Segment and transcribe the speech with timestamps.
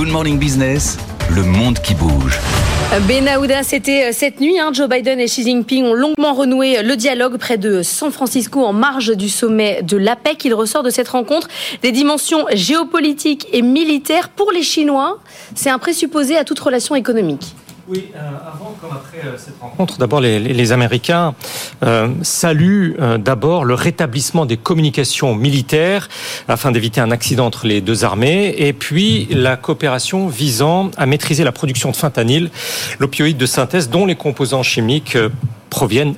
[0.00, 0.96] Good Morning Business,
[1.28, 2.40] le monde qui bouge.
[3.06, 4.58] Benahouda, c'était euh, cette nuit.
[4.58, 8.64] Hein, Joe Biden et Xi Jinping ont longuement renoué le dialogue près de San Francisco
[8.64, 10.46] en marge du sommet de l'APEC.
[10.46, 11.48] Il ressort de cette rencontre
[11.82, 15.18] des dimensions géopolitiques et militaires pour les Chinois.
[15.54, 17.54] C'est un présupposé à toute relation économique.
[17.90, 21.34] Oui, euh, avant comme après euh, cette rencontre, d'abord les, Américains
[21.82, 26.08] euh, saluent d'abord le rétablissement des communications militaires
[26.46, 31.42] afin d'éviter un accident entre les deux armées, et puis la coopération visant à maîtriser
[31.42, 32.50] la production de fentanyl,
[33.00, 35.18] l'opioïde de synthèse dont les composants chimiques
[35.68, 36.14] proviennent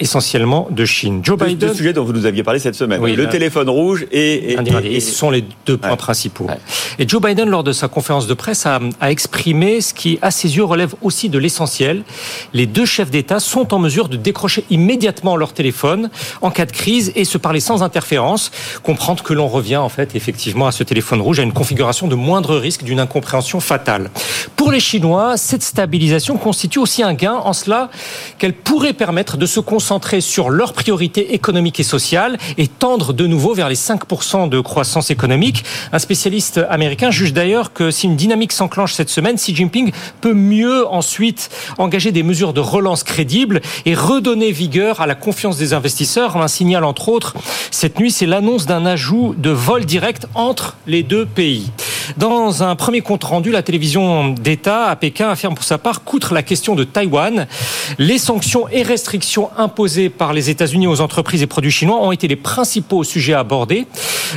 [0.00, 1.20] essentiellement de Chine.
[1.22, 3.68] Joe Biden, deux sujets dont vous nous aviez parlé cette semaine, oui, le là, téléphone
[3.68, 5.96] rouge et, et, et, et, ce sont les deux points ouais.
[5.96, 6.44] principaux.
[6.44, 6.58] Ouais.
[6.98, 10.30] Et Joe Biden, lors de sa conférence de presse, a, a, exprimé ce qui, à
[10.30, 12.02] ses yeux, relève aussi de l'essentiel.
[12.52, 16.10] Les deux chefs d'État sont en mesure de décrocher immédiatement leur téléphone
[16.42, 18.50] en cas de crise et se parler sans interférence,
[18.82, 22.14] comprendre que l'on revient en fait effectivement à ce téléphone rouge à une configuration de
[22.14, 24.10] moindre risque d'une incompréhension fatale.
[24.56, 27.90] Pour les Chinois, cette stabilisation constitue aussi un gain en cela
[28.38, 33.14] qu'elle pourrait permettre de se concentrer concentrer sur leurs priorités économiques et sociales et tendre
[33.14, 35.64] de nouveau vers les 5% de croissance économique.
[35.92, 40.34] Un spécialiste américain juge d'ailleurs que si une dynamique s'enclenche cette semaine, Xi Jinping peut
[40.34, 45.72] mieux ensuite engager des mesures de relance crédibles et redonner vigueur à la confiance des
[45.72, 46.36] investisseurs.
[46.36, 47.32] Un signal entre autres
[47.70, 51.70] cette nuit, c'est l'annonce d'un ajout de vol direct entre les deux pays.
[52.16, 56.32] Dans un premier compte rendu, la télévision d'État à Pékin affirme pour sa part qu'outre
[56.32, 57.46] la question de Taïwan,
[57.98, 62.26] les sanctions et restrictions imposées par les États-Unis aux entreprises et produits chinois ont été
[62.28, 63.86] les principaux sujets abordés.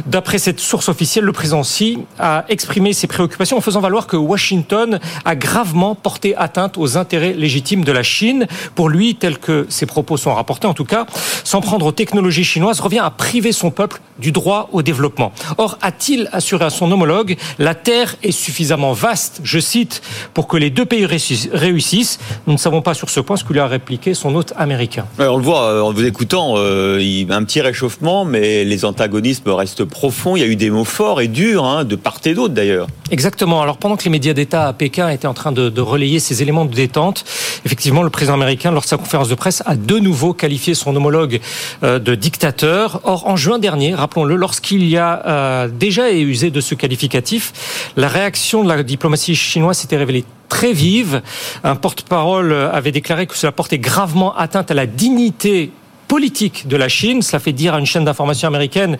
[0.05, 4.17] D'après cette source officielle, le président Xi a exprimé ses préoccupations en faisant valoir que
[4.17, 8.47] Washington a gravement porté atteinte aux intérêts légitimes de la Chine.
[8.75, 11.05] Pour lui, tel que ses propos sont rapportés en tout cas,
[11.43, 15.31] s'en prendre aux technologies chinoises revient à priver son peuple du droit au développement.
[15.57, 20.01] Or, a-t-il assuré à son homologue la Terre est suffisamment vaste, je cite,
[20.33, 22.19] pour que les deux pays réussissent.
[22.47, 25.05] Nous ne savons pas sur ce point ce que lui a répliqué son hôte américain.
[25.19, 26.99] On le voit euh, en vous écoutant, euh,
[27.29, 30.35] un petit réchauffement, mais les antagonismes restent profonds.
[30.35, 32.87] Il y a eu des mots forts et durs, hein, de part et d'autre d'ailleurs.
[33.11, 33.61] Exactement.
[33.61, 36.41] Alors pendant que les médias d'État à Pékin étaient en train de, de, relayer ces
[36.41, 37.25] éléments de détente,
[37.65, 40.95] effectivement, le président américain, lors de sa conférence de presse, a de nouveau qualifié son
[40.95, 41.39] homologue
[41.83, 43.01] euh, de dictateur.
[43.03, 48.07] Or, en juin dernier, rappelons-le, lorsqu'il y a euh, déjà usé de ce qualificatif, la
[48.07, 51.21] réaction de la diplomatie chinoise s'était révélée très vive.
[51.63, 55.71] Un porte-parole avait déclaré que cela portait gravement atteinte à la dignité
[56.11, 57.21] politique de la Chine.
[57.21, 58.97] Cela fait dire à une chaîne d'information américaine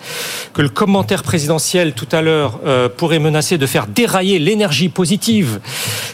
[0.54, 5.60] que le commentaire présidentiel tout à l'heure euh, pourrait menacer de faire dérailler l'énergie positive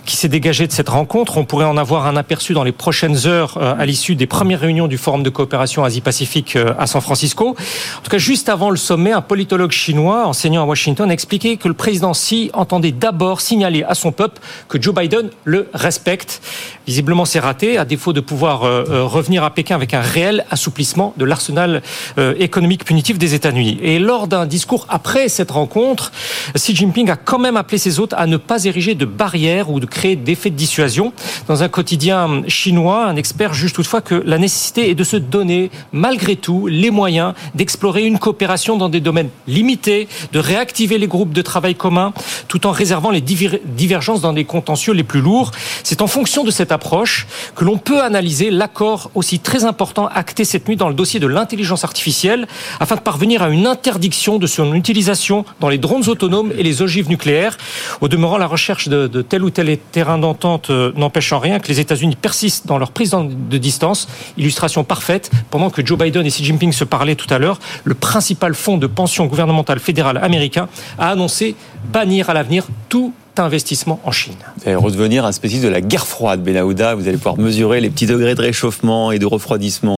[0.05, 1.37] qui s'est dégagée de cette rencontre.
[1.37, 4.59] On pourrait en avoir un aperçu dans les prochaines heures euh, à l'issue des premières
[4.59, 7.51] réunions du Forum de coopération Asie-Pacifique euh, à San Francisco.
[7.51, 11.59] En tout cas, juste avant le sommet, un politologue chinois enseignant à Washington a expliqué
[11.59, 16.43] que le président Xi entendait d'abord signaler à son peuple que Joe Biden le respecte.
[16.89, 21.25] Visiblement, c'est raté, à défaut de pouvoir revenir à Pékin avec un réel assouplissement de
[21.25, 21.83] l'arsenal
[22.19, 23.79] euh, économique punitif des États-Unis.
[23.83, 26.13] Et lors d'un discours après cette rencontre,
[26.57, 29.81] Xi Jinping a quand même appelé ses hôtes à ne pas ériger de barrières ou
[29.81, 31.13] de créer d'effets de dissuasion.
[31.47, 35.71] Dans un quotidien chinois, un expert juge toutefois que la nécessité est de se donner,
[35.93, 41.33] malgré tout, les moyens d'explorer une coopération dans des domaines limités, de réactiver les groupes
[41.33, 42.13] de travail communs,
[42.49, 45.51] tout en réservant les divergences dans des contentieux les plus lourds.
[45.83, 50.45] C'est en fonction de cette approche que l'on peut analyser l'accord aussi très important acté
[50.45, 52.47] cette nuit dans le dossier de l'intelligence artificielle
[52.81, 56.81] afin de parvenir à une interdiction de son utilisation dans les drones autonomes et les
[56.81, 57.59] ogives nucléaires.
[58.01, 61.69] Au demeurant, la recherche de, tel ou tel terrain d'entente euh, n'empêche en rien que
[61.69, 64.09] les États-Unis persistent dans leur prise de distance.
[64.39, 67.95] Illustration parfaite, pendant que Joe Biden et Xi Jinping se parlaient tout à l'heure, le
[67.95, 70.69] principal fonds de pension gouvernementale fédéral américain
[70.99, 71.57] a annoncé
[71.93, 73.13] bannir à l'avenir tout
[73.45, 74.35] investissement en Chine.
[74.57, 76.95] Vous allez redevenir un spécialiste de la guerre froide, Benahouda.
[76.95, 79.97] Vous allez pouvoir mesurer les petits degrés de réchauffement et de refroidissement.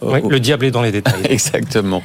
[0.00, 1.20] Oui, le diable est dans les détails.
[1.28, 2.02] Exactement.